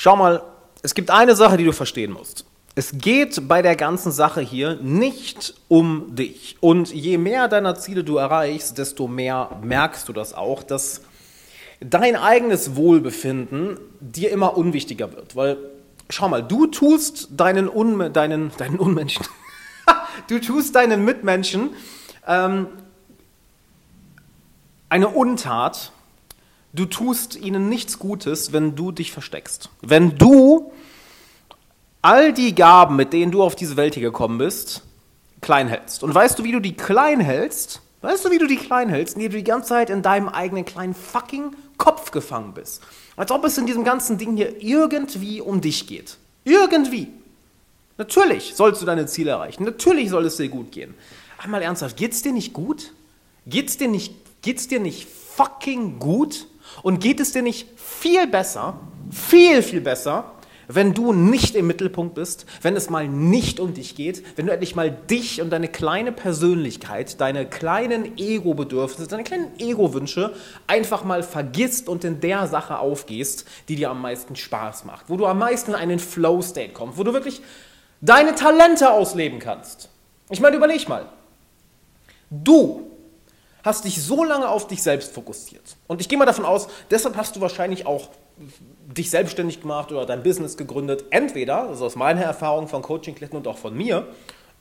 [0.00, 0.42] Schau mal,
[0.80, 2.44] es gibt eine Sache, die du verstehen musst.
[2.76, 6.56] Es geht bei der ganzen Sache hier nicht um dich.
[6.60, 11.00] Und je mehr deiner Ziele du erreichst, desto mehr merkst du das auch, dass
[11.80, 15.34] dein eigenes Wohlbefinden dir immer unwichtiger wird.
[15.34, 15.56] Weil,
[16.08, 19.26] schau mal, du tust deinen, Un deinen, deinen Unmenschen,
[20.28, 21.70] du tust deinen Mitmenschen
[22.24, 22.68] ähm,
[24.90, 25.90] eine Untat,
[26.72, 29.70] du tust ihnen nichts Gutes, wenn du dich versteckst.
[29.80, 30.72] Wenn du
[32.02, 34.82] all die Gaben, mit denen du auf diese Welt hier gekommen bist,
[35.40, 36.02] klein hältst.
[36.02, 37.80] Und weißt du, wie du die klein hältst?
[38.00, 39.16] Weißt du, wie du die klein hältst?
[39.16, 42.82] Indem du die ganze Zeit in deinem eigenen kleinen fucking Kopf gefangen bist.
[43.16, 46.16] Als ob es in diesem ganzen Ding hier irgendwie um dich geht.
[46.44, 47.08] Irgendwie.
[47.96, 49.64] Natürlich sollst du deine Ziele erreichen.
[49.64, 50.94] Natürlich soll es dir gut gehen.
[51.38, 52.92] Einmal ernsthaft, geht's dir nicht gut?
[53.46, 56.46] Geht's dir nicht, geht's dir nicht fucking gut?
[56.82, 60.32] Und geht es dir nicht viel besser, viel, viel besser,
[60.68, 64.52] wenn du nicht im Mittelpunkt bist, wenn es mal nicht um dich geht, wenn du
[64.52, 70.34] endlich mal dich und deine kleine Persönlichkeit, deine kleinen Ego-Bedürfnisse, deine kleinen Ego-Wünsche
[70.66, 75.16] einfach mal vergisst und in der Sache aufgehst, die dir am meisten Spaß macht, wo
[75.16, 77.40] du am meisten in einen Flow-State kommst, wo du wirklich
[78.02, 79.88] deine Talente ausleben kannst.
[80.28, 81.06] Ich meine, überleg mal.
[82.30, 82.90] Du
[83.62, 85.76] hast dich so lange auf dich selbst fokussiert.
[85.86, 88.08] Und ich gehe mal davon aus, deshalb hast du wahrscheinlich auch
[88.86, 91.04] dich selbstständig gemacht oder dein Business gegründet.
[91.10, 94.06] Entweder, also aus meiner Erfahrung von Coaching-Klienten und auch von mir,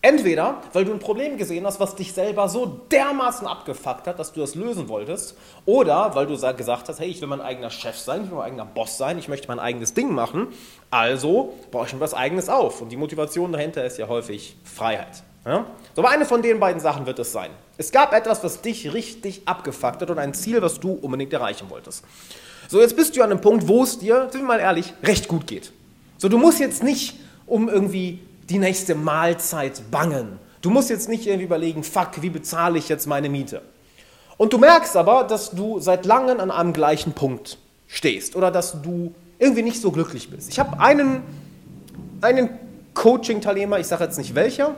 [0.01, 4.33] entweder, weil du ein Problem gesehen hast, was dich selber so dermaßen abgefuckt hat, dass
[4.33, 7.97] du das lösen wolltest, oder weil du gesagt hast, hey, ich will mein eigener Chef
[7.97, 10.47] sein, ich will mein eigener Boss sein, ich möchte mein eigenes Ding machen,
[10.91, 12.81] also baue ich mir was eigenes auf.
[12.81, 15.23] Und die Motivation dahinter ist ja häufig Freiheit.
[15.47, 15.65] Ja?
[15.95, 17.51] So, aber eine von den beiden Sachen wird es sein.
[17.77, 21.69] Es gab etwas, was dich richtig abgefuckt hat und ein Ziel, was du unbedingt erreichen
[21.69, 22.03] wolltest.
[22.67, 25.29] So, jetzt bist du an einem Punkt, wo es dir, sind wir mal ehrlich, recht
[25.29, 25.71] gut geht.
[26.17, 30.37] So, du musst jetzt nicht um irgendwie die nächste Mahlzeit bangen.
[30.61, 33.61] Du musst jetzt nicht irgendwie überlegen, fuck, wie bezahle ich jetzt meine Miete?
[34.35, 37.57] Und du merkst aber, dass du seit langem an einem gleichen Punkt
[37.87, 40.49] stehst oder dass du irgendwie nicht so glücklich bist.
[40.49, 41.21] Ich habe einen,
[42.21, 42.49] einen
[42.93, 44.75] Coaching-Teilnehmer, ich sage jetzt nicht welcher,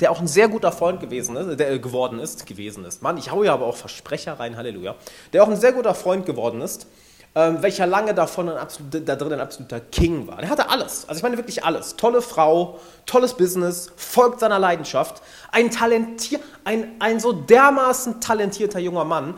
[0.00, 3.02] der auch ein sehr guter Freund gewesen ist, der geworden ist, gewesen ist.
[3.02, 4.94] Mann, ich hau ja aber auch Versprecher rein, Halleluja.
[5.32, 6.86] Der auch ein sehr guter Freund geworden ist,
[7.34, 10.38] ähm, welcher lange davon ein absolut, da drin ein absoluter King war.
[10.38, 11.96] Der hatte alles, also ich meine wirklich alles.
[11.96, 15.22] Tolle Frau, tolles Business, folgt seiner Leidenschaft,
[15.52, 19.34] ein talentier, ein, ein so dermaßen talentierter junger Mann.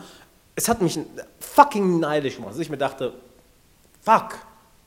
[0.55, 0.99] Es hat mich
[1.39, 3.13] fucking neidisch gemacht, dass ich mir dachte,
[4.01, 4.35] fuck,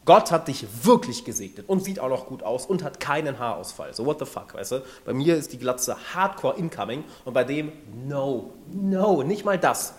[0.05, 3.95] Gott hat dich wirklich gesegnet und sieht auch noch gut aus und hat keinen Haarausfall.
[3.95, 4.83] So, what the fuck, weißt du?
[5.05, 7.73] Bei mir ist die Glatze hardcore incoming und bei dem,
[8.07, 9.95] no, no, nicht mal das.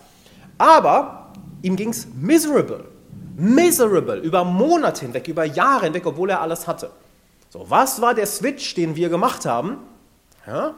[0.58, 2.84] Aber ihm ging es miserable.
[3.36, 4.18] Miserable.
[4.18, 6.90] Über Monate hinweg, über Jahre hinweg, obwohl er alles hatte.
[7.50, 9.78] So, was war der Switch, den wir gemacht haben?
[10.46, 10.74] Ja,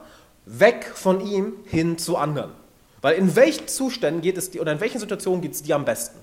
[0.47, 2.53] weg von ihm hin zu anderen.
[3.01, 5.85] Weil in welchen Zuständen geht es dir oder in welchen Situationen geht es dir am
[5.85, 6.19] besten?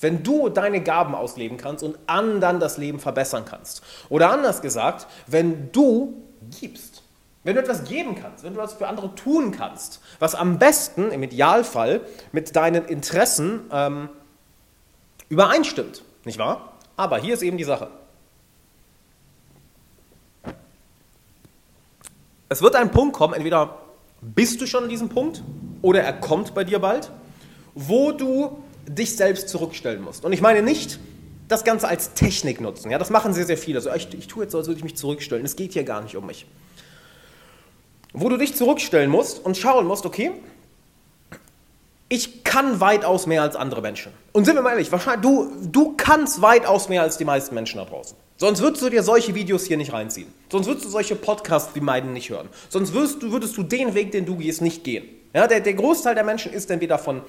[0.00, 3.82] Wenn du deine Gaben ausleben kannst und anderen das Leben verbessern kannst.
[4.08, 6.14] Oder anders gesagt, wenn du
[6.58, 7.02] gibst.
[7.42, 11.10] Wenn du etwas geben kannst, wenn du etwas für andere tun kannst, was am besten,
[11.10, 12.02] im Idealfall,
[12.32, 14.10] mit deinen Interessen ähm,
[15.30, 16.02] übereinstimmt.
[16.24, 16.74] Nicht wahr?
[16.96, 17.90] Aber hier ist eben die Sache.
[22.50, 23.78] Es wird ein Punkt kommen, entweder
[24.20, 25.42] bist du schon an diesem Punkt
[25.82, 27.10] oder er kommt bei dir bald,
[27.74, 28.62] wo du
[28.94, 30.24] dich selbst zurückstellen musst.
[30.24, 30.98] Und ich meine nicht
[31.48, 32.90] das Ganze als Technik nutzen.
[32.90, 33.78] Ja, das machen sehr, sehr viele.
[33.78, 35.44] Also ich, ich tue jetzt so, als würde ich mich zurückstellen.
[35.44, 36.46] Es geht hier gar nicht um mich.
[38.12, 40.32] Wo du dich zurückstellen musst und schauen musst, okay,
[42.08, 44.12] ich kann weitaus mehr als andere Menschen.
[44.32, 47.78] Und sind wir mal ehrlich, wahrscheinlich, du, du kannst weitaus mehr als die meisten Menschen
[47.78, 48.16] da draußen.
[48.36, 50.26] Sonst würdest du dir solche Videos hier nicht reinziehen.
[50.50, 52.48] Sonst würdest du solche Podcasts wie meinen nicht hören.
[52.68, 55.04] Sonst würdest du, würdest du den Weg, den du gehst, nicht gehen.
[55.32, 57.22] Ja, der, der Großteil der Menschen ist entweder von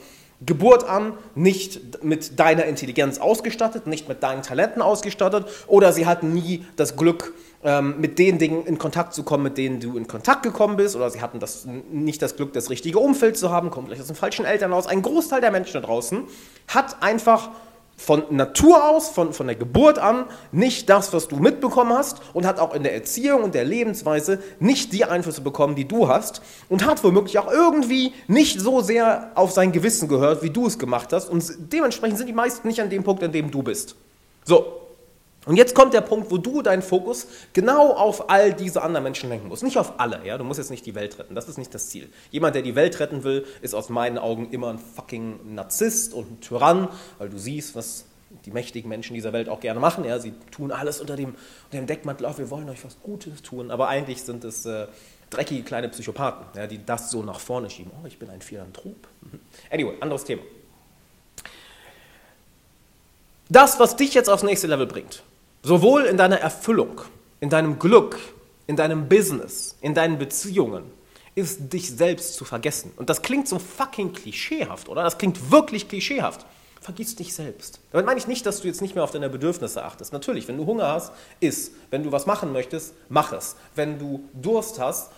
[0.43, 6.33] Geburt an nicht mit deiner Intelligenz ausgestattet, nicht mit deinen Talenten ausgestattet oder sie hatten
[6.33, 7.33] nie das Glück,
[7.63, 10.95] ähm, mit den Dingen in Kontakt zu kommen, mit denen du in Kontakt gekommen bist
[10.95, 14.09] oder sie hatten das, nicht das Glück, das richtige Umfeld zu haben, kommen vielleicht aus
[14.09, 14.87] einem falschen Elternhaus.
[14.87, 16.23] Ein Großteil der Menschen da draußen
[16.67, 17.49] hat einfach
[18.01, 22.47] von Natur aus, von, von der Geburt an, nicht das, was du mitbekommen hast und
[22.47, 26.41] hat auch in der Erziehung und der Lebensweise nicht die Einflüsse bekommen, die du hast
[26.67, 30.79] und hat womöglich auch irgendwie nicht so sehr auf sein Gewissen gehört, wie du es
[30.79, 33.95] gemacht hast und dementsprechend sind die meisten nicht an dem Punkt, an dem du bist.
[34.45, 34.80] So,
[35.45, 39.29] und jetzt kommt der Punkt, wo du deinen Fokus genau auf all diese anderen Menschen
[39.29, 39.63] lenken musst.
[39.63, 40.37] Nicht auf alle, ja.
[40.37, 41.33] Du musst jetzt nicht die Welt retten.
[41.33, 42.09] Das ist nicht das Ziel.
[42.29, 46.31] Jemand, der die Welt retten will, ist aus meinen Augen immer ein fucking Narzisst und
[46.31, 48.05] ein Tyrann, weil du siehst, was
[48.45, 50.03] die mächtigen Menschen dieser Welt auch gerne machen.
[50.03, 51.35] Ja, sie tun alles unter dem,
[51.65, 54.87] unter dem Deckmantel, oh, wir wollen euch was Gutes tun, aber eigentlich sind es äh,
[55.29, 57.91] dreckige kleine Psychopathen, ja, die das so nach vorne schieben.
[58.01, 59.07] Oh, ich bin ein Philanthrop.
[59.21, 59.39] Mhm.
[59.71, 60.43] Anyway, anderes Thema.
[63.51, 65.23] Das, was dich jetzt aufs nächste Level bringt,
[65.61, 67.01] sowohl in deiner Erfüllung,
[67.41, 68.17] in deinem Glück,
[68.65, 70.83] in deinem Business, in deinen Beziehungen,
[71.35, 72.93] ist dich selbst zu vergessen.
[72.95, 75.03] Und das klingt so fucking klischeehaft, oder?
[75.03, 76.45] Das klingt wirklich klischeehaft.
[76.79, 77.81] Vergiss dich selbst.
[77.91, 80.13] Damit meine ich nicht, dass du jetzt nicht mehr auf deine Bedürfnisse achtest.
[80.13, 81.11] Natürlich, wenn du Hunger hast,
[81.41, 81.73] iss.
[81.89, 83.57] Wenn du was machen möchtest, mach es.
[83.75, 85.11] Wenn du Durst hast,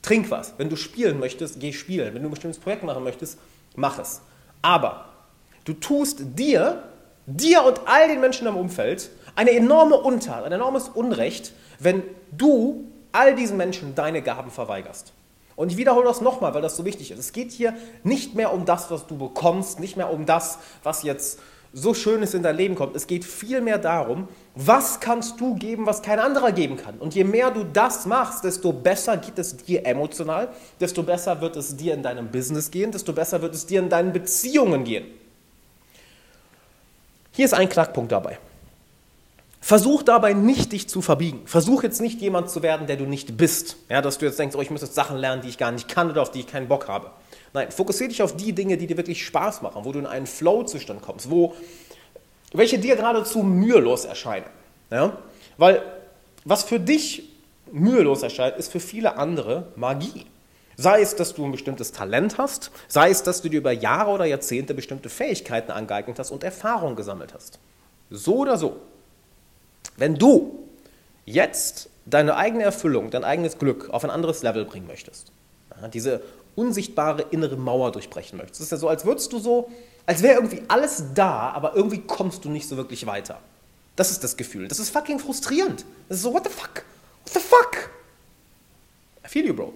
[0.00, 0.54] trink was.
[0.56, 2.14] Wenn du spielen möchtest, geh spielen.
[2.14, 3.36] Wenn du ein bestimmtes Projekt machen möchtest,
[3.76, 4.22] mach es.
[4.62, 5.10] Aber
[5.66, 6.82] du tust dir,
[7.26, 12.84] dir und all den Menschen im Umfeld eine enorme Untat, ein enormes Unrecht, wenn du
[13.12, 15.12] all diesen Menschen deine Gaben verweigerst.
[15.56, 17.18] Und ich wiederhole das nochmal, weil das so wichtig ist.
[17.18, 21.04] Es geht hier nicht mehr um das, was du bekommst, nicht mehr um das, was
[21.04, 21.38] jetzt
[21.72, 22.94] so Schönes in dein Leben kommt.
[22.94, 26.98] Es geht vielmehr darum, was kannst du geben, was kein anderer geben kann.
[26.98, 30.48] Und je mehr du das machst, desto besser geht es dir emotional,
[30.80, 33.88] desto besser wird es dir in deinem Business gehen, desto besser wird es dir in
[33.88, 35.06] deinen Beziehungen gehen.
[37.34, 38.38] Hier ist ein Knackpunkt dabei.
[39.60, 41.46] Versuch dabei nicht, dich zu verbiegen.
[41.46, 43.76] Versuch jetzt nicht jemand zu werden, der du nicht bist.
[43.88, 45.88] Ja, dass du jetzt denkst, oh, ich muss jetzt Sachen lernen, die ich gar nicht
[45.88, 47.10] kann oder auf die ich keinen Bock habe.
[47.54, 50.26] Nein, fokussiere dich auf die Dinge, die dir wirklich Spaß machen, wo du in einen
[50.26, 51.54] Flow-Zustand kommst, wo,
[52.52, 54.46] welche dir geradezu mühelos erscheinen.
[54.90, 55.16] Ja?
[55.56, 55.82] Weil
[56.44, 57.30] was für dich
[57.72, 60.26] mühelos erscheint, ist für viele andere Magie.
[60.76, 64.10] Sei es, dass du ein bestimmtes Talent hast, sei es, dass du dir über Jahre
[64.10, 67.58] oder Jahrzehnte bestimmte Fähigkeiten angeeignet hast und Erfahrungen gesammelt hast.
[68.10, 68.80] So oder so.
[69.96, 70.58] Wenn du
[71.26, 75.32] jetzt deine eigene Erfüllung, dein eigenes Glück auf ein anderes Level bringen möchtest,
[75.92, 76.22] diese
[76.56, 79.70] unsichtbare innere Mauer durchbrechen möchtest, ist ja so, als würdest du so,
[80.06, 83.38] als wäre irgendwie alles da, aber irgendwie kommst du nicht so wirklich weiter.
[83.96, 84.68] Das ist das Gefühl.
[84.68, 85.84] Das ist fucking frustrierend.
[86.08, 86.84] Das ist so, what the fuck?
[87.24, 87.90] What the fuck?
[89.24, 89.72] I feel you, bro.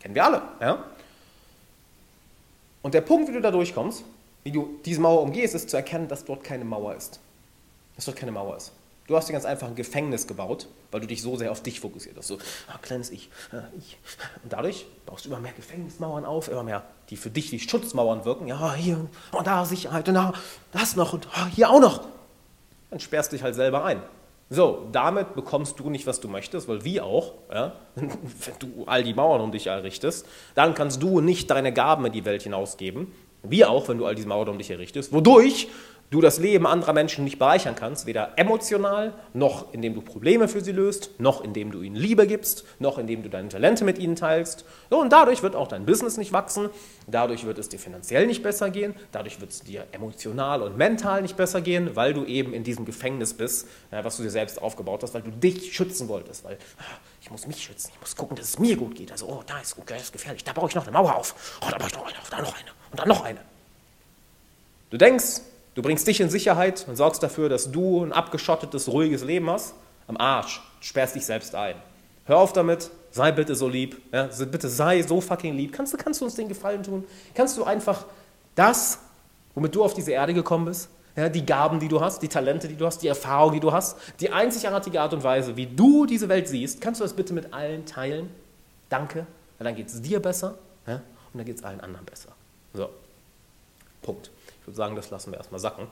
[0.00, 0.84] Kennen wir alle, ja?
[2.82, 4.04] Und der Punkt, wie du da durchkommst,
[4.42, 7.20] wie du diese Mauer umgehst, ist zu erkennen, dass dort keine Mauer ist.
[7.96, 8.72] Dass dort keine Mauer ist.
[9.06, 11.80] Du hast dir ganz einfach ein Gefängnis gebaut, weil du dich so sehr auf dich
[11.80, 12.28] fokussiert hast.
[12.28, 12.38] So,
[12.68, 13.98] ah, kleines ich, ah, ich.
[14.44, 18.24] Und dadurch baust du immer mehr Gefängnismauern auf, immer mehr, die für dich wie Schutzmauern
[18.24, 18.46] wirken.
[18.46, 20.32] Ja, hier und da Sicherheit und da
[20.70, 22.04] das noch und ah, hier auch noch.
[22.90, 24.00] Dann sperrst du dich halt selber ein.
[24.52, 28.10] So, damit bekommst du nicht, was du möchtest, weil wie auch, ja, wenn
[28.58, 30.26] du all die Mauern um dich errichtest,
[30.56, 33.12] dann kannst du nicht deine Gaben in die Welt hinausgeben.
[33.44, 35.68] Wie auch, wenn du all diese Mauern um dich errichtest, wodurch
[36.10, 40.60] du das Leben anderer Menschen nicht bereichern kannst, weder emotional, noch indem du Probleme für
[40.60, 44.16] sie löst, noch indem du ihnen Liebe gibst, noch indem du deine Talente mit ihnen
[44.16, 44.64] teilst.
[44.88, 46.68] Und dadurch wird auch dein Business nicht wachsen,
[47.06, 51.22] dadurch wird es dir finanziell nicht besser gehen, dadurch wird es dir emotional und mental
[51.22, 55.04] nicht besser gehen, weil du eben in diesem Gefängnis bist, was du dir selbst aufgebaut
[55.04, 58.36] hast, weil du dich schützen wolltest, weil ah, ich muss mich schützen, ich muss gucken,
[58.36, 59.12] dass es mir gut geht.
[59.12, 61.60] Also, oh, da ist gut, da ist gefährlich, da baue ich noch eine Mauer auf,
[61.64, 63.40] oh, da baue ich noch eine, da noch eine und dann noch eine.
[64.90, 65.42] Du denkst,
[65.74, 69.74] Du bringst dich in Sicherheit und sorgst dafür, dass du ein abgeschottetes, ruhiges Leben hast.
[70.08, 70.60] Am Arsch.
[70.80, 71.76] Du sperrst dich selbst ein.
[72.24, 72.90] Hör auf damit.
[73.12, 74.00] Sei bitte so lieb.
[74.12, 75.72] Ja, bitte sei so fucking lieb.
[75.72, 77.04] Kannst du, kannst du uns den Gefallen tun?
[77.34, 78.04] Kannst du einfach
[78.54, 78.98] das,
[79.54, 82.68] womit du auf diese Erde gekommen bist, ja, die Gaben, die du hast, die Talente,
[82.68, 86.06] die du hast, die Erfahrung, die du hast, die einzigartige Art und Weise, wie du
[86.06, 88.30] diese Welt siehst, kannst du das bitte mit allen teilen?
[88.88, 89.26] Danke.
[89.58, 90.54] Weil dann geht es dir besser
[90.86, 91.02] ja, und
[91.34, 92.30] dann geht es allen anderen besser.
[92.74, 92.88] So.
[94.02, 94.30] Punkt.
[94.60, 95.86] Ich würde sagen, das lassen wir erstmal sacken.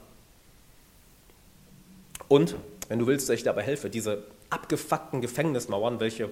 [2.29, 2.57] Und,
[2.89, 6.31] wenn du willst, dass ich dabei helfe, diese abgefuckten Gefängnismauern, welche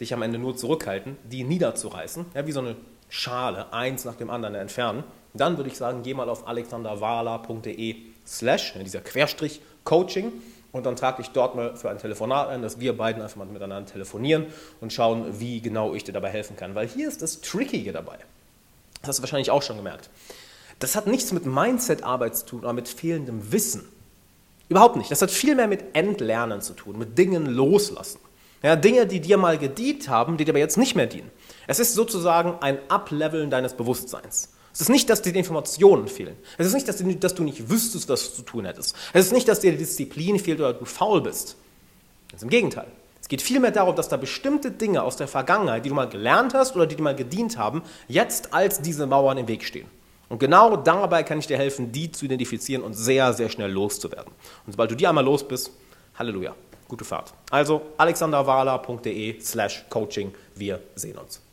[0.00, 2.76] dich am Ende nur zurückhalten, die niederzureißen, ja, wie so eine
[3.08, 5.04] Schale, eins nach dem anderen entfernen,
[5.34, 7.96] dann würde ich sagen, geh mal auf alexanderwala.de
[8.26, 10.32] slash, dieser Querstrich Coaching
[10.72, 13.46] und dann trage dich dort mal für ein Telefonat ein, dass wir beiden einfach mal
[13.46, 14.46] miteinander telefonieren
[14.80, 16.74] und schauen, wie genau ich dir dabei helfen kann.
[16.74, 18.18] Weil hier ist das Trickige dabei.
[19.00, 20.10] Das hast du wahrscheinlich auch schon gemerkt.
[20.78, 23.88] Das hat nichts mit Mindset-Arbeit zu tun oder mit fehlendem Wissen.
[24.68, 25.10] Überhaupt nicht.
[25.10, 28.18] Das hat viel mehr mit Entlernen zu tun, mit Dingen loslassen.
[28.62, 31.30] Ja, Dinge, die dir mal gedient haben, die dir aber jetzt nicht mehr dienen.
[31.66, 34.52] Es ist sozusagen ein Ableveln deines Bewusstseins.
[34.72, 36.36] Es ist nicht, dass dir die Informationen fehlen.
[36.58, 38.94] Es ist nicht, dass du, dass du nicht wüsstest, was du zu tun hättest.
[39.12, 41.56] Es ist nicht, dass dir die Disziplin fehlt oder du faul bist.
[42.30, 42.88] Ganz im Gegenteil.
[43.20, 46.52] Es geht vielmehr darum, dass da bestimmte Dinge aus der Vergangenheit, die du mal gelernt
[46.54, 49.88] hast oder die dir mal gedient haben, jetzt als diese Mauern im Weg stehen.
[50.28, 54.32] Und genau dabei kann ich dir helfen, die zu identifizieren und sehr, sehr schnell loszuwerden.
[54.66, 55.70] Und sobald du die einmal los bist,
[56.18, 56.54] Halleluja,
[56.88, 57.32] gute Fahrt.
[57.50, 61.45] Also alexanderwala.de slash coaching, wir sehen uns.